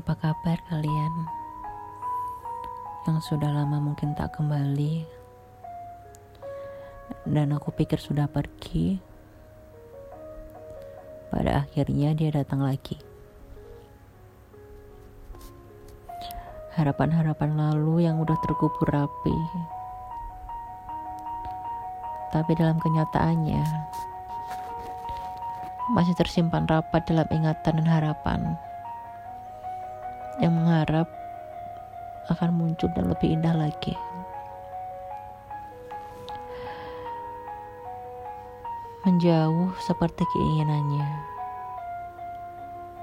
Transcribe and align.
Apa 0.00 0.16
kabar 0.16 0.56
kalian? 0.72 1.12
Yang 3.04 3.20
sudah 3.20 3.52
lama 3.52 3.84
mungkin 3.84 4.16
tak 4.16 4.32
kembali. 4.32 5.04
Dan 7.28 7.52
aku 7.52 7.68
pikir 7.68 8.00
sudah 8.00 8.24
pergi. 8.24 8.96
Pada 11.28 11.68
akhirnya 11.68 12.16
dia 12.16 12.32
datang 12.32 12.64
lagi. 12.64 12.96
Harapan-harapan 16.80 17.60
lalu 17.60 18.08
yang 18.08 18.24
udah 18.24 18.40
terkubur 18.40 18.88
rapi. 18.88 19.36
Tapi 22.32 22.56
dalam 22.56 22.80
kenyataannya 22.80 23.64
masih 25.92 26.16
tersimpan 26.16 26.64
rapat 26.64 27.04
dalam 27.04 27.28
ingatan 27.28 27.84
dan 27.84 27.88
harapan 28.00 28.56
yang 30.40 30.56
mengharap 30.56 31.04
akan 32.32 32.50
muncul 32.56 32.88
dan 32.96 33.12
lebih 33.12 33.36
indah 33.36 33.52
lagi. 33.52 33.92
Menjauh 39.04 39.72
seperti 39.80 40.24
keinginannya, 40.28 41.08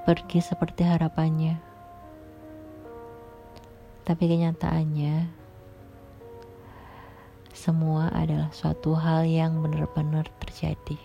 pergi 0.05 0.39
seperti 0.41 0.85
harapannya, 0.85 1.57
tapi 4.05 4.23
kenyataannya 4.29 5.25
semua 7.57 8.13
adalah 8.13 8.53
suatu 8.53 8.93
hal 8.93 9.25
yang 9.25 9.61
benar-benar 9.65 10.29
terjadi. 10.38 11.01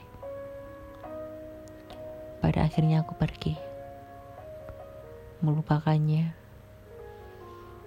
Pada 2.44 2.68
akhirnya 2.68 3.00
aku 3.00 3.16
pergi 3.16 3.71
melupakannya, 5.42 6.30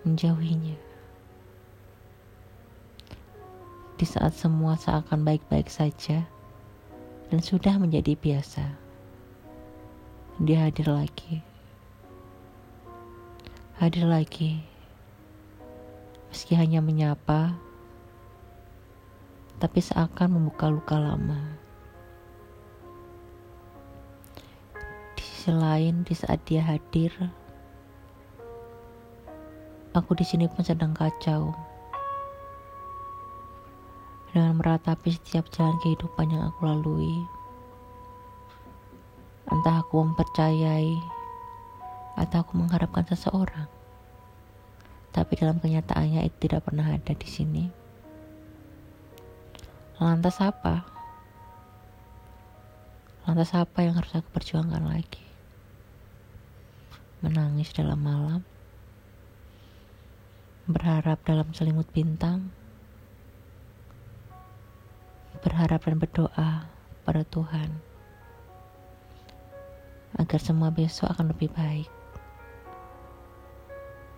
menjauhinya. 0.03 0.77
Di 3.95 4.03
saat 4.03 4.35
semua 4.35 4.75
seakan 4.75 5.23
baik-baik 5.23 5.71
saja 5.71 6.27
dan 7.31 7.39
sudah 7.39 7.79
menjadi 7.79 8.19
biasa, 8.19 8.75
dia 10.43 10.67
hadir 10.67 10.91
lagi. 10.91 11.39
Hadir 13.79 14.03
lagi, 14.07 14.59
meski 16.27 16.59
hanya 16.59 16.83
menyapa, 16.83 17.55
tapi 19.59 19.79
seakan 19.79 20.35
membuka 20.35 20.67
luka 20.67 20.99
lama. 20.99 21.55
Di 25.15 25.23
sisi 25.23 25.51
di 26.03 26.15
saat 26.15 26.43
dia 26.43 26.63
hadir, 26.67 27.11
Aku 29.95 30.11
di 30.11 30.27
sini 30.27 30.51
pun 30.51 30.59
sedang 30.59 30.91
kacau. 30.91 31.55
Dengan 34.27 34.59
meratapi 34.59 35.07
setiap 35.07 35.47
jalan 35.55 35.79
kehidupan 35.79 36.35
yang 36.35 36.51
aku 36.51 36.67
lalui. 36.67 37.23
Entah 39.47 39.79
aku 39.79 40.03
mempercayai 40.03 40.99
atau 42.19 42.43
aku 42.43 42.59
mengharapkan 42.59 43.07
seseorang. 43.07 43.71
Tapi 45.15 45.31
dalam 45.39 45.63
kenyataannya 45.63 46.27
itu 46.27 46.51
tidak 46.51 46.67
pernah 46.67 46.91
ada 46.91 47.15
di 47.15 47.29
sini. 47.31 47.63
Lantas 50.03 50.43
apa? 50.43 50.83
Lantas 53.23 53.55
apa 53.55 53.79
yang 53.79 53.95
harus 53.95 54.11
aku 54.11 54.27
perjuangkan 54.35 54.91
lagi? 54.91 55.23
Menangis 57.23 57.71
dalam 57.71 58.03
malam? 58.03 58.43
Berharap 60.65 61.21
dalam 61.21 61.53
selimut 61.53 61.85
bintang, 61.93 62.49
berharap 65.45 65.85
dan 65.85 66.01
berdoa 66.01 66.51
pada 67.05 67.21
Tuhan 67.29 67.69
agar 70.17 70.39
semua 70.41 70.73
besok 70.73 71.11
akan 71.13 71.29
lebih 71.35 71.53
baik. 71.53 71.91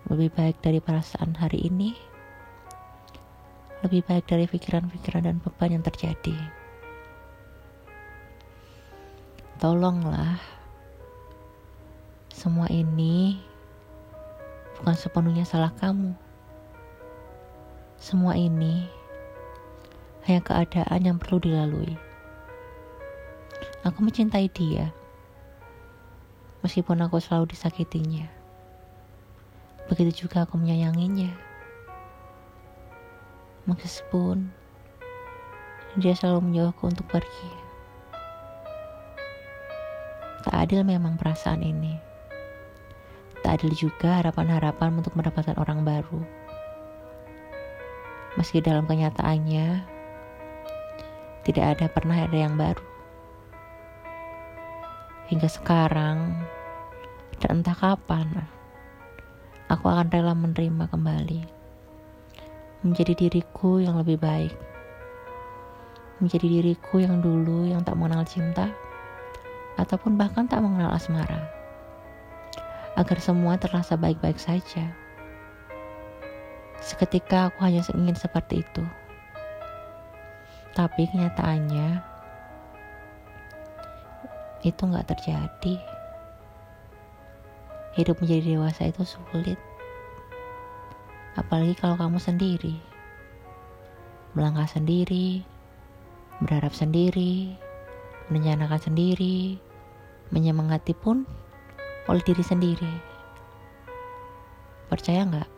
Lebih 0.08 0.32
baik 0.32 0.56
dari 0.64 0.80
perasaan 0.80 1.36
hari 1.36 1.68
ini, 1.68 1.92
lebih 3.84 4.00
baik 4.08 4.24
dari 4.24 4.48
pikiran-pikiran 4.48 5.28
dan 5.28 5.36
beban 5.44 5.76
yang 5.76 5.84
terjadi. 5.84 6.38
Tolonglah, 9.60 10.40
semua 12.32 12.70
ini 12.72 13.36
bukan 14.80 14.96
sepenuhnya 14.96 15.44
salah 15.44 15.74
kamu. 15.76 16.27
Semua 17.98 18.38
ini 18.38 18.86
hanya 20.22 20.38
keadaan 20.38 21.02
yang 21.02 21.18
perlu 21.18 21.42
dilalui. 21.42 21.98
Aku 23.82 24.06
mencintai 24.06 24.46
dia, 24.54 24.94
meskipun 26.62 27.02
aku 27.02 27.18
selalu 27.18 27.50
disakitinya. 27.50 28.30
Begitu 29.90 30.24
juga 30.24 30.46
aku 30.46 30.54
menyayanginya, 30.62 31.34
meskipun 33.66 34.46
dia 35.98 36.14
selalu 36.14 36.54
menjauhku 36.54 36.86
untuk 36.86 37.06
pergi. 37.10 37.50
Tak 40.46 40.54
adil 40.54 40.86
memang 40.86 41.18
perasaan 41.18 41.66
ini. 41.66 41.98
Tak 43.42 43.58
adil 43.58 43.74
juga 43.74 44.22
harapan-harapan 44.22 45.02
untuk 45.02 45.18
mendapatkan 45.18 45.58
orang 45.58 45.82
baru 45.82 46.22
meski 48.38 48.62
dalam 48.62 48.86
kenyataannya 48.86 49.82
tidak 51.42 51.64
ada 51.74 51.86
pernah 51.90 52.14
ada 52.14 52.38
yang 52.38 52.54
baru. 52.54 52.86
Hingga 55.26 55.50
sekarang 55.50 56.46
dan 57.42 57.58
entah 57.58 57.74
kapan 57.74 58.46
aku 59.66 59.90
akan 59.90 60.06
rela 60.06 60.38
menerima 60.38 60.86
kembali 60.86 61.40
menjadi 62.86 63.26
diriku 63.26 63.82
yang 63.82 63.98
lebih 63.98 64.22
baik. 64.22 64.54
Menjadi 66.22 66.46
diriku 66.46 67.02
yang 67.02 67.18
dulu 67.18 67.66
yang 67.66 67.82
tak 67.82 67.98
mengenal 67.98 68.22
cinta 68.22 68.70
ataupun 69.78 70.14
bahkan 70.14 70.46
tak 70.46 70.62
mengenal 70.62 70.94
asmara. 70.94 71.42
Agar 72.94 73.18
semua 73.18 73.58
terasa 73.58 73.94
baik-baik 73.98 74.38
saja. 74.38 75.07
Seketika 76.78 77.50
aku 77.50 77.64
hanya 77.66 77.82
ingin 77.94 78.14
seperti 78.14 78.62
itu. 78.62 78.84
Tapi 80.72 81.10
kenyataannya 81.10 82.00
itu 84.62 84.82
nggak 84.82 85.08
terjadi. 85.10 85.74
Hidup 87.98 88.22
menjadi 88.22 88.54
dewasa 88.54 88.86
itu 88.86 89.02
sulit. 89.02 89.58
Apalagi 91.34 91.74
kalau 91.78 91.98
kamu 91.98 92.18
sendiri. 92.22 92.78
Melangkah 94.38 94.70
sendiri, 94.70 95.42
berharap 96.38 96.70
sendiri, 96.70 97.58
menyenangkan 98.30 98.78
sendiri, 98.78 99.58
menyemangati 100.30 100.94
pun 100.94 101.26
oleh 102.06 102.22
diri 102.22 102.44
sendiri. 102.44 102.92
Percaya 104.86 105.26
nggak? 105.26 105.57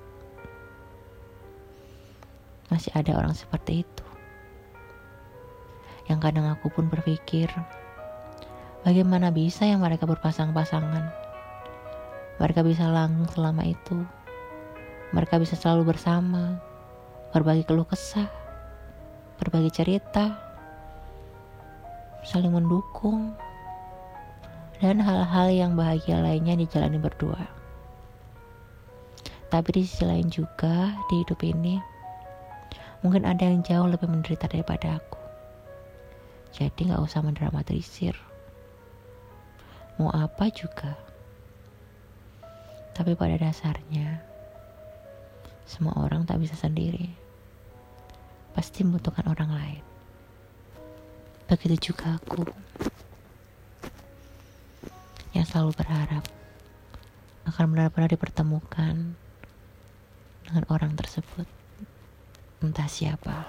Masih 2.70 2.94
ada 2.94 3.18
orang 3.18 3.34
seperti 3.34 3.82
itu. 3.82 4.06
Yang 6.06 6.30
kadang 6.30 6.46
aku 6.50 6.70
pun 6.70 6.86
berpikir, 6.86 7.50
bagaimana 8.86 9.34
bisa 9.34 9.66
yang 9.66 9.82
mereka 9.82 10.06
berpasang-pasangan? 10.06 11.10
Mereka 12.40 12.64
bisa 12.64 12.88
langgeng 12.88 13.28
selama 13.30 13.62
itu. 13.68 14.00
Mereka 15.10 15.42
bisa 15.42 15.58
selalu 15.58 15.92
bersama, 15.92 16.56
berbagi 17.34 17.66
keluh 17.66 17.84
kesah, 17.84 18.30
berbagi 19.42 19.70
cerita, 19.74 20.38
saling 22.22 22.54
mendukung, 22.54 23.34
dan 24.80 24.96
hal-hal 25.02 25.52
yang 25.52 25.72
bahagia 25.76 26.22
lainnya 26.22 26.56
dijalani 26.56 26.96
berdua. 26.96 27.42
Tapi 29.50 29.68
di 29.74 29.82
sisi 29.82 30.06
lain 30.06 30.30
juga 30.30 30.94
di 31.10 31.26
hidup 31.26 31.42
ini, 31.42 31.89
Mungkin 33.00 33.24
ada 33.24 33.48
yang 33.48 33.64
jauh 33.64 33.88
lebih 33.88 34.12
menderita 34.12 34.44
daripada 34.44 35.00
aku. 35.00 35.20
Jadi 36.52 36.92
gak 36.92 37.00
usah 37.00 37.24
mendramatisir. 37.24 38.12
Mau 39.96 40.12
apa 40.12 40.52
juga. 40.52 41.00
Tapi 42.92 43.16
pada 43.16 43.40
dasarnya, 43.40 44.20
semua 45.64 45.96
orang 45.96 46.28
tak 46.28 46.44
bisa 46.44 46.52
sendiri. 46.52 47.08
Pasti 48.52 48.84
membutuhkan 48.84 49.24
orang 49.32 49.50
lain. 49.54 49.84
Begitu 51.48 51.94
juga 51.94 52.20
aku. 52.20 52.44
Yang 55.32 55.46
selalu 55.54 55.72
berharap 55.72 56.24
akan 57.48 57.64
benar-benar 57.72 58.12
dipertemukan 58.12 59.16
dengan 60.44 60.64
orang 60.68 60.92
tersebut 60.98 61.59
entah 62.60 62.88
siapa 62.88 63.48